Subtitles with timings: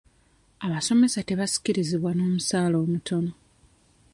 [0.65, 3.31] Abasomesa tebasikirizibwa n'omusaala omutono.